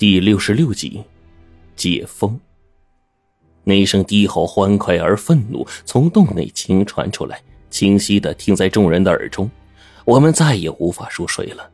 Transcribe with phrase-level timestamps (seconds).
[0.00, 1.04] 第六十六集，
[1.76, 2.40] 解封。
[3.64, 7.38] 那声低吼欢快而愤怒从洞内轻传出来，
[7.68, 9.50] 清晰的听在众人的耳中。
[10.06, 11.68] 我们再也无法入睡了。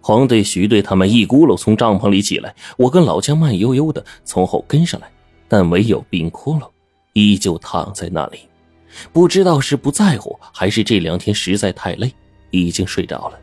[0.00, 5.12] 黄队、徐队他们一咕噜从帐篷里起来，我跟老姜慢悠悠的从后跟上来，
[5.46, 6.66] 但唯有冰窟窿
[7.12, 8.38] 依旧躺在那里，
[9.12, 12.10] 不知道是不在乎，还是这两天实在太累，
[12.50, 13.38] 已经睡着了。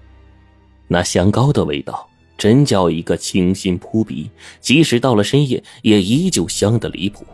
[0.87, 2.09] 那香膏的味道。
[2.37, 4.29] 真叫一个清新扑鼻，
[4.59, 7.25] 即使到了深夜，也依旧香的离谱。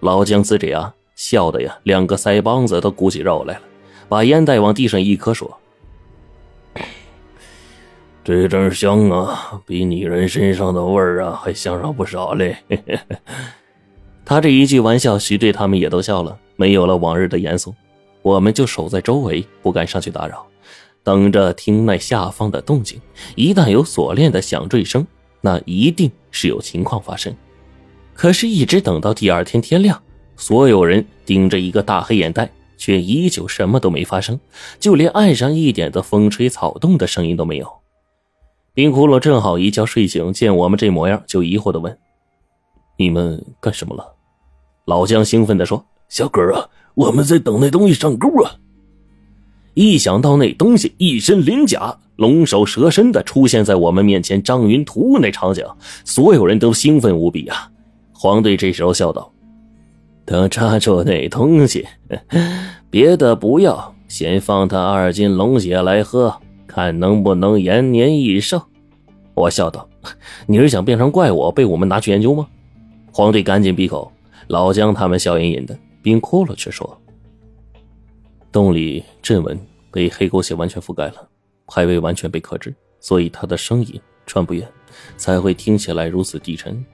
[0.00, 3.60] 老姜呲着牙，笑的呀，两个腮帮子都鼓起肉来了，
[4.08, 5.58] 把烟袋往地上一磕，说
[8.24, 12.56] ：“这阵香啊，比女人身上的味儿啊还香上不少嘞。
[14.24, 17.74] ”他这一句玩笑，徐队他们也都笑了，没有了往日的严肃。
[18.22, 20.46] 我们就守在周围，不敢上去打扰。
[21.04, 23.00] 等着听那下方的动静，
[23.34, 25.06] 一旦有锁链的响坠声，
[25.40, 27.34] 那一定是有情况发生。
[28.14, 30.00] 可是，一直等到第二天天亮，
[30.36, 34.38] 所有人盯着一个大黑眼袋，却依旧什么都没发生，
[34.78, 37.72] 就连岸上一点的风吹草动的声音都没有。
[38.74, 41.98] 冰窟窿正好一觉睡醒，见我们这模样，就疑惑的问
[42.96, 44.14] ：“你们干什么了？”
[44.86, 48.56] 老姜兴奋的说：“小哥啊，我们在等那东西上钩啊。”
[49.74, 55.64] 一想到那东西一身鳞甲、龙首蛇身的出现在我们面前，张云图那场景，
[56.04, 57.70] 所有人都兴奋无比啊！
[58.12, 59.32] 黄队这时候笑道
[60.26, 61.86] ：“等抓住那东西，
[62.90, 66.34] 别的不要，先放他二斤龙血来喝，
[66.66, 68.60] 看能不能延年益寿。”
[69.34, 69.88] 我笑道
[70.46, 72.46] ：“你是想变成怪物，被我们拿去研究吗？”
[73.10, 74.12] 黄队赶紧闭口，
[74.48, 76.98] 老姜他们笑吟吟的，冰哭了却说。
[78.52, 79.58] 洞里阵纹
[79.90, 81.26] 被黑狗血完全覆盖了，
[81.66, 84.70] 还未完全被克制，所以他的声音传不远，
[85.16, 86.84] 才会听起来如此低沉。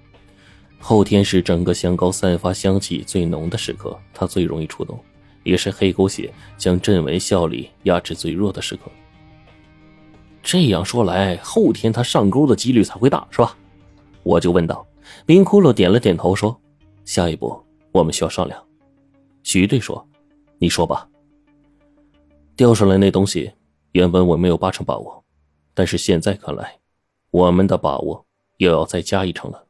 [0.78, 4.96] 后天是整个香膏散发香气最浓的时刻，它最容易出动，
[5.42, 8.82] 也是黑狗血将阵纹效力压制最弱的时刻。
[10.40, 13.56] 这样说来，后天他上钩的几率才会大，是吧？
[14.22, 14.86] 我就问道。
[15.26, 16.56] 冰窟窿点了点头，说
[17.04, 17.60] ：“下一步
[17.90, 18.62] 我们需要商量。”
[19.42, 20.06] 徐队说
[20.58, 21.08] ：“你说吧。”
[22.58, 23.52] 钓上来那东西，
[23.92, 25.22] 原本我没有八成把握，
[25.74, 26.76] 但是现在看来，
[27.30, 28.26] 我们的把握
[28.56, 29.64] 又要再加一成了。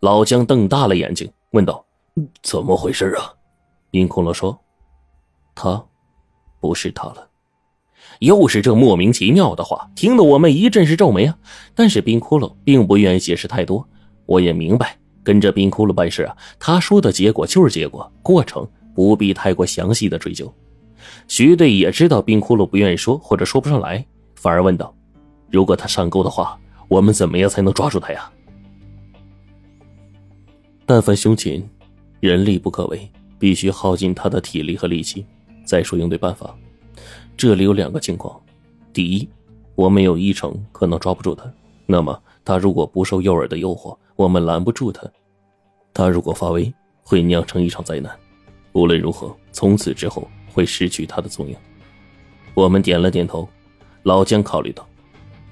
[0.00, 1.82] 老姜瞪大了眼睛问道
[2.44, 3.32] ：“怎么回事啊？”
[3.90, 4.60] 冰窟窿说
[5.56, 5.82] ：“他，
[6.60, 7.26] 不是他了。”
[8.20, 11.38] 又是这莫名其妙的话，听得我们一阵是皱眉啊。
[11.74, 13.88] 但是冰窟窿并不愿意解释太多，
[14.26, 20.54] 我也明白，跟着冰窟窿办事啊，他说的结果就是结果，过程不必太过详细的追究。
[21.28, 24.94] 徐队也知道冰窟窿不愿意说，或者说不上来，反而问道
[25.50, 28.30] ：“如果他上钩的话，我们怎么样才能抓住他呀？”
[30.86, 31.68] 但凡凶禽，
[32.18, 35.24] 人力不可为，必须耗尽他的体力和力气。
[35.64, 36.52] 再说应对办法，
[37.36, 38.40] 这里有两个情况：
[38.92, 39.28] 第一，
[39.76, 41.44] 我们有一成可能抓不住他；
[41.86, 45.06] 那么他如果不受诱饵的诱惑，我们拦不住他；
[45.94, 46.72] 他如果发威，
[47.04, 48.12] 会酿成一场灾难。
[48.72, 50.28] 无论如何，从此之后。
[50.52, 51.56] 会失去他的踪影。
[52.54, 53.48] 我们点了点头。
[54.04, 54.88] 老姜考虑到：“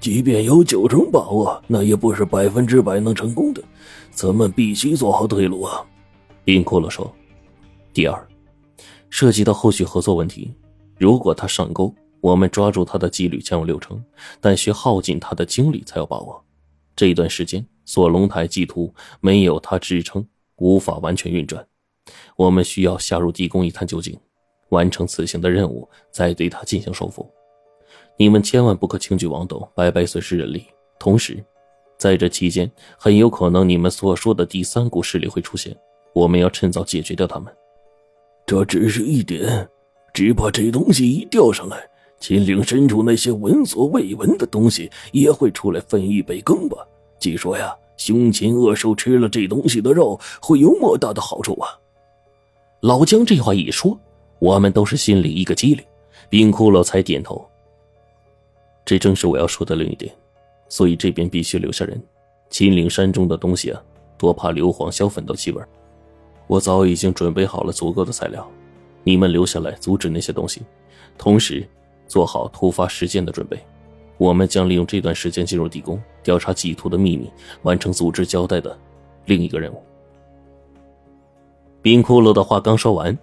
[0.01, 3.63] 即便有九成把握，那也不是百分之百能成功的。
[4.11, 5.85] 咱们必须做好退路啊。”
[6.43, 7.13] 冰骷髅说
[7.93, 8.27] ：“第二，
[9.11, 10.51] 涉及到后续合作问题。
[10.97, 14.03] 如果他上钩，我们抓住他的几率将有六成，
[14.41, 16.43] 但需耗尽他的精力才有把握。
[16.95, 20.25] 这一段时间，锁龙台祭图没有他支撑，
[20.57, 21.63] 无法完全运转。
[22.35, 24.19] 我们需要下入地宫一探究竟。”
[24.69, 27.27] 完成此行的任务，再对他进行收复。
[28.17, 30.65] 你们千万不可轻举妄动，白白损失人力。
[30.99, 31.43] 同时，
[31.97, 35.75] 在这期间，很有可能你们所说的第三股势力会出现，
[36.13, 37.53] 我们要趁早解决掉他们。
[38.45, 39.67] 这只是一点，
[40.13, 46.77] 只怕这东西一钓上来，秦岭深处那些闻所未闻的东西也会出来分一杯羹吧？
[47.19, 51.69] 据说呀，凶禽恶兽吃了这东西的肉，会有莫大的好处啊！
[52.81, 53.97] 老姜这话一说。
[54.39, 55.85] 我们都是心里一个机灵，
[56.29, 57.45] 冰骷髅才点头。
[58.85, 60.13] 这正是我要说的另一点，
[60.69, 62.01] 所以这边必须留下人。
[62.49, 63.83] 秦岭山中的东西啊，
[64.17, 65.61] 多怕硫磺硝粉的气味。
[66.47, 68.49] 我早已经准备好了足够的材料，
[69.03, 70.61] 你们留下来阻止那些东西，
[71.17, 71.67] 同时
[72.07, 73.59] 做好突发事件的准备。
[74.17, 77.29] 我们将利用这段时间进入地宫，调查祭图的秘密，
[77.61, 78.75] 完成组织交代的
[79.25, 79.83] 另一个任务。
[81.81, 83.17] 冰骷髅的话刚说完。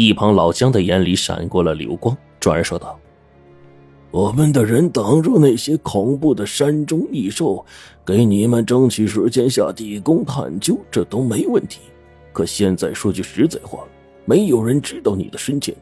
[0.00, 2.96] 一旁老姜的眼里闪过了流光，转而说道
[4.12, 7.66] ：“我们的人挡住那些恐怖的山中异兽，
[8.06, 11.80] 给你们争取时间下地宫探究，这都没问题。
[12.32, 13.80] 可现在说句实在话，
[14.24, 15.74] 没有人知道你的深浅。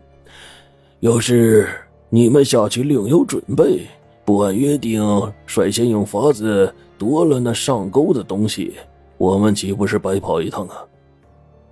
[1.01, 1.69] 要是
[2.09, 3.83] 你们下去另有准备，
[4.25, 4.99] 不按约定
[5.47, 8.77] 率先用法子夺了那上钩的东西，
[9.19, 10.83] 我们岂不是白跑一趟啊？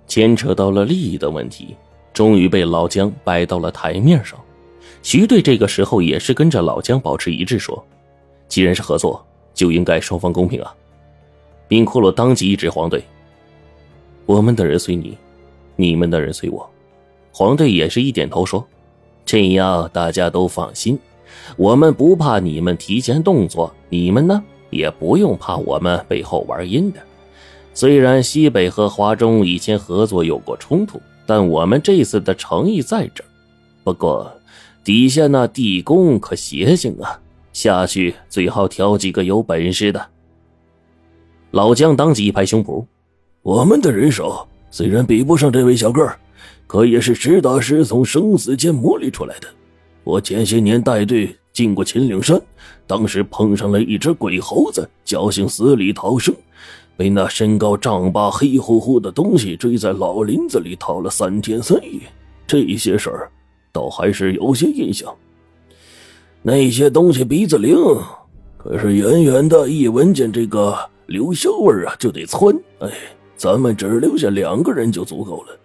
[0.05, 1.75] 牵扯到了利益的问题，
[2.15, 4.39] 终于被老姜摆到了台面上。
[5.03, 7.85] 徐队这个时候也是跟着老姜保持一致，说
[8.47, 9.23] ：“既然是合作，
[9.53, 10.73] 就应该双方公平啊。”
[11.67, 13.03] 冰骷髅当即一指黄队
[14.25, 15.17] ：“我们的人随你，
[15.75, 16.67] 你们的人随我。”
[17.33, 18.65] 黄队也是一点头说
[19.25, 20.97] ：“这样大家都放心，
[21.57, 26.99] 我们不怕你们提前动作，你们呢也不用怕我们背后玩阴的。
[27.73, 33.27] 虽然西北和华中以前合作有过冲突，但我们这次的诚意在这儿。
[33.83, 34.31] 不过……”
[34.85, 37.19] 底下那地宫可邪性啊！
[37.51, 40.09] 下去最好挑几个有本事的。
[41.49, 42.85] 老姜当即一拍胸脯
[43.41, 46.07] ：“我们的人手虽然比不上这位小个，
[46.67, 49.47] 可也是实打实从生死间磨砺出来的。
[50.03, 52.39] 我前些年带队进过秦岭山，
[52.85, 56.31] 当时碰上了一只鬼猴子，侥幸死里逃生，
[56.97, 61.99] 被那身高丈八、黑乎乎的东西追在老林子里逃了三天三夜。
[62.45, 63.31] 这些事儿。”
[63.75, 65.13] 倒还是有些印象。
[66.41, 67.75] 那些东西鼻子灵，
[68.57, 70.73] 可是远远的一闻见这个
[71.07, 72.55] 刘香味啊，就得窜。
[72.79, 72.89] 哎，
[73.35, 75.59] 咱们只留下两个人就足够了。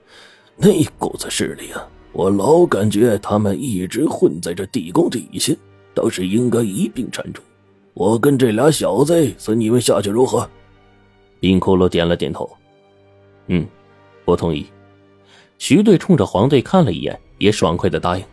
[0.57, 5.55] 那股子势力啊，我老感觉他们一直混在这地宫底下，
[5.95, 7.41] 倒是应该一并铲除。
[7.95, 10.51] 我跟这俩小子随你们下去如何？
[11.41, 12.49] 冰骷髅点了点头。
[13.49, 13.67] 嗯，
[14.25, 14.67] 我同意。
[15.59, 17.19] 徐队冲着黄队看了一眼。
[17.41, 18.25] 也爽快的答应，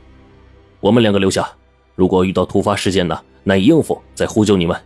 [0.81, 1.50] 我们两个留下。
[1.95, 4.77] 如果遇到突发事件呢，难以应付，再呼救你们。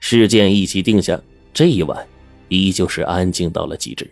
[0.00, 1.22] 事件一起定下，
[1.52, 2.04] 这一晚
[2.48, 4.10] 依旧是安静到了极致。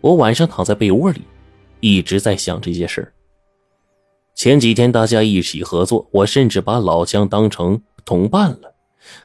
[0.00, 1.20] 我晚上躺在被窝里，
[1.80, 3.12] 一直在想这些事
[4.34, 8.74] 前几天大家一起合作，我甚至把老姜当成同伴了。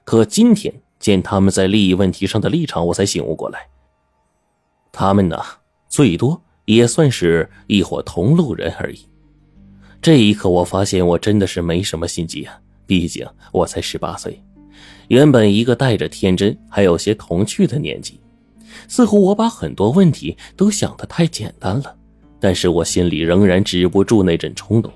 [0.03, 3.67] 可今天见他们在利益问题上的立场，我才醒悟过来。
[4.91, 5.41] 他们呢，
[5.87, 6.41] 最多。
[6.65, 8.99] 也算是一伙同路人而已。
[10.03, 12.61] 这一刻，我发现我真的是没什么心机啊！
[12.85, 14.39] 毕竟我才十八岁，
[15.07, 18.19] 原本一个带着天真还有些童趣的年纪，
[18.87, 21.95] 似乎我把很多问题都想得太简单了。
[22.39, 24.93] 但是我心里仍然止不住那阵冲动。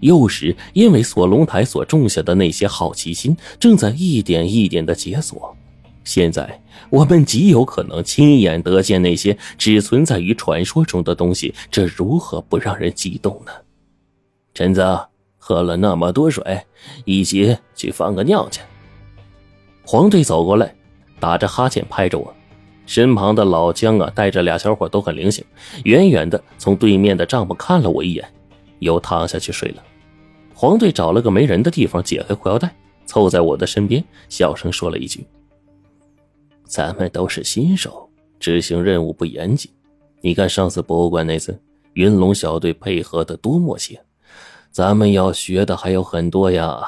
[0.00, 5.56] 幼时因为锁龙台所种下的那些好奇心，正在一点一点的解锁。
[6.04, 13.52] 现在我们极有可能亲眼得见那些只存在于传说中的东西，这如何不让人激动呢？
[14.54, 14.98] 陈子
[15.36, 16.62] 喝了那么多水，
[17.04, 18.60] 一起去放个尿去。
[19.84, 20.74] 黄队走过来，
[21.20, 22.34] 打着哈欠拍着我，
[22.86, 25.44] 身旁的老姜啊，带着俩小伙都很灵性，
[25.84, 28.26] 远远的从对面的帐篷看了我一眼，
[28.80, 29.82] 又躺下去睡了。
[30.54, 32.74] 黄队找了个没人的地方，解开裤腰带，
[33.06, 35.24] 凑在我的身边，小声说了一句。
[36.64, 39.70] 咱们都是新手，执行任务不严谨。
[40.20, 41.58] 你看上次博物馆那次，
[41.94, 43.98] 云龙小队配合的多默契。
[44.70, 46.82] 咱们要学的还有很多呀，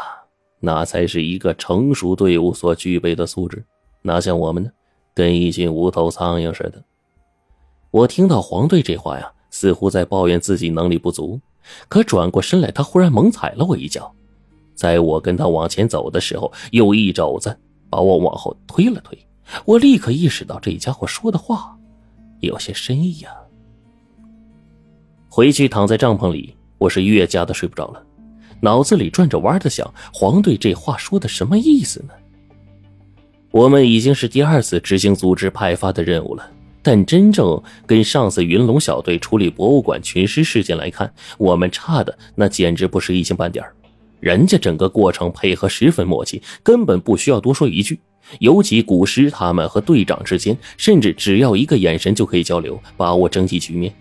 [0.59, 3.65] 那才是一个成熟队伍所具备的素质。
[4.03, 4.71] 哪像我们呢，
[5.15, 6.83] 跟一群无头苍蝇似的。
[7.91, 11.41] 我听到黄队这话呀，似乎在抱怨自己能力不足。
[11.89, 14.13] 可转过身来，他忽然猛踩了我一脚，
[14.75, 17.57] 在我跟他往前走的时候，又一肘子
[17.89, 19.19] 把我往后推了推。
[19.65, 21.77] 我立刻意识到这家伙说的话
[22.41, 23.31] 有些深意呀。
[25.29, 28.03] 回去躺在帐篷里，我是越加的睡不着了，
[28.61, 32.15] 脑子里转着弯的想：黄队这话说的什么意思呢？
[33.53, 36.49] 我们已经是第二次执行组织派发的任务了，
[36.83, 43.65] 但真正跟上次云龙小队处理博物馆群尸事件来看，我们差的那简直不是一星半点
[44.19, 48.01] 人家整个过程配合十分默契，根本不需要多说一句。
[48.39, 53.93] 尤其古尸他们和队长之间，甚至只要一个眼神就可以交流，把握整体局面。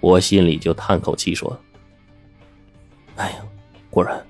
[0.00, 1.56] 我心里就叹口气说
[3.16, 3.36] ：“哎呀，
[3.90, 4.20] 果然，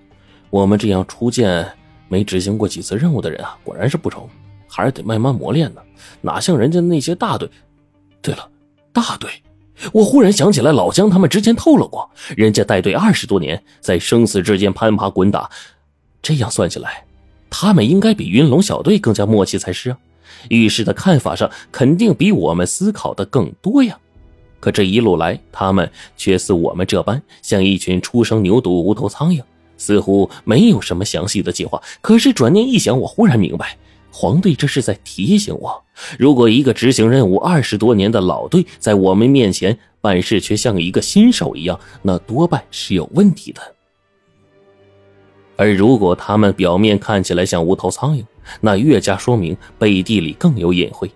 [0.50, 1.66] 我们这样初见、
[2.08, 4.28] 没执行过几次任务的人啊，果然是不成，
[4.74, 5.80] 还是得慢慢磨练呢。
[6.20, 7.48] 哪像人家那些大队？
[8.20, 8.48] 对了，
[8.92, 9.30] 大队，
[9.92, 15.48] 我忽然想起来，老姜他们之前透露过，人家带队二十多年，在生死之间攀爬滚打，
[16.20, 17.04] 这样算起来。”
[17.56, 19.98] 他们应该比云龙小队更加默契才是啊！
[20.48, 23.96] 遇事的看法上肯定比我们思考的更多呀。
[24.58, 29.40] 可这一路来，他们却似我们这般，像一群初生牛犊、无头苍蝇，
[29.76, 31.80] 似乎没有什么详细的计划。
[32.00, 33.78] 可是转念一想，我忽然明白，
[34.16, 35.84] 黄队这是在提醒我：
[36.20, 43.60] 如果一个执行任务二十多年的老队在我们面前办事却像一个新手一样，那多半是有问题的。
[45.56, 48.24] 而如果他们表面看起来像无头苍蝇，
[48.60, 51.10] 那越加说明背地里更有隐晦。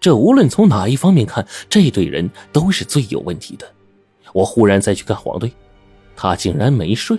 [0.00, 3.70] 这无论从哪一方面看，这队人都是最有问题的。
[4.32, 5.52] 我忽然再去看黄队，
[6.16, 7.18] 他竟然没睡，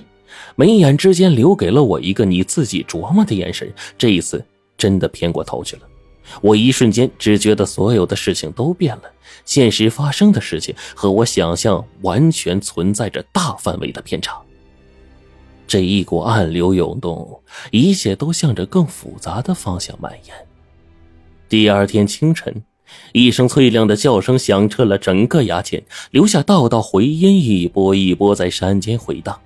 [0.56, 3.72] 眉眼之间留给了我一个你自己琢磨的眼神。
[3.96, 4.44] 这一次
[4.80, 5.84] 真的偏过头去了。
[6.42, 9.04] 我一瞬间只觉得所有的事情都变了，
[9.46, 14.36] 现实发生的事情和我想象完全存在着大范围的偏差。
[15.68, 20.34] 这一股暗流涌动，一切都向着更复杂的方向蔓延。
[21.48, 22.64] 第二天清晨。
[23.12, 29.40] 一声脆亮的叫声响彻了整个衙前，留下道道回音，一波一波在山间回荡。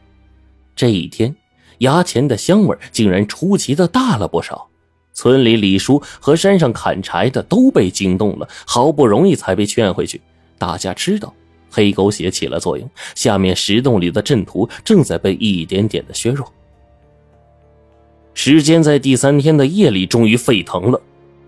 [0.77, 1.35] 这一天，
[1.79, 4.69] 衙前的香味竟然出奇的大了不少。
[5.13, 10.20] 村里李叔和山上砍柴的都被惊动了，好不容易才被劝回去。
[10.58, 11.34] 大家知道，
[11.70, 16.51] 黑狗血起了作用，下面石洞里的阵图正在被一点点的削弱。
[18.34, 21.00] 时间在第三天的夜里终于沸腾了。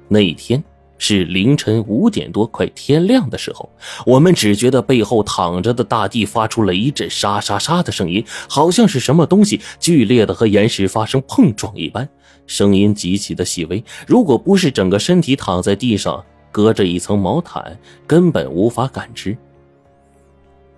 [0.08, 0.64] 那一天。
[0.98, 3.70] 是凌晨五点多，快天亮的时候，
[4.06, 12.08] 我们只觉得背后躺着的大地发出了一阵沙沙沙的声音，好像是什么东西剧烈的和岩石发生碰撞一般，
[12.48, 13.84] 声音极其的细微。
[14.08, 19.36] 如果不是整个身体躺在地上，隔着一层毛毯，根本无法感知。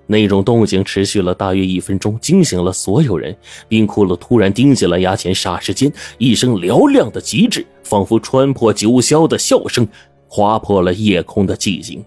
[0.09, 3.35] 那种动静持续了大约一分钟，惊醒了所有人。
[3.67, 9.85] 冰窟窿突然盯紧了牙前，霎时间，一声嘹亮的极致，仿佛穿破九霄的笑声，
[10.29, 12.03] 划破了夜空的寂静。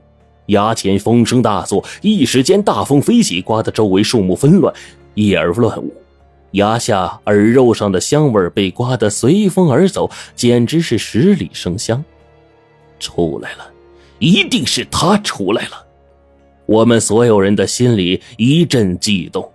[0.46, 4.74] 牙前风声大作，一时间大风飞起，刮得周围树木纷乱，
[5.14, 5.92] 叶儿乱舞。
[6.52, 12.04] 崖下耳肉上的香味被刮得随风而走，简直是十里生香。
[12.98, 13.70] 出来了，
[14.18, 15.86] 一定是他出来了。
[16.66, 19.50] 我们所有人的心里一阵悸动，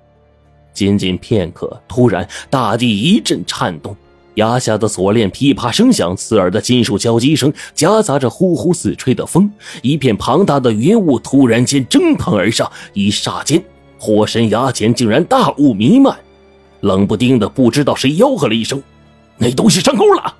[0.73, 3.95] 仅仅片刻，突然大地一阵颤动，
[4.35, 9.49] 崖下的锁链噼啪声响，刺耳的金属交击声夹杂着呼呼似吹的风，
[9.81, 13.63] 一片庞大的云雾突然间蒸腾而上，一霎间，
[13.97, 16.17] 火神崖前竟然大雾弥漫，
[16.85, 18.81] 冷不丁的不知道谁吆喝了一声
[19.39, 20.35] ：“那东西上钩了！”